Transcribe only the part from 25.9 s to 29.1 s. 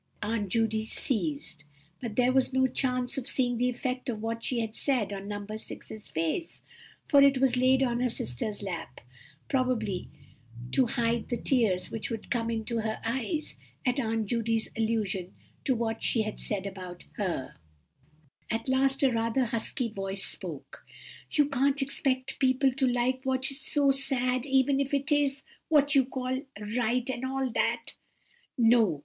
you call—right—and all that." "No!